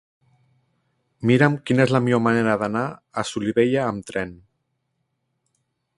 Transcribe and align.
Mira'm 1.31 1.57
quina 1.69 1.85
és 1.85 1.93
la 1.97 2.01
millor 2.07 2.23
manera 2.29 2.57
d'anar 2.63 2.83
a 3.23 3.27
Solivella 3.33 3.85
amb 3.91 4.11
tren. 4.11 4.37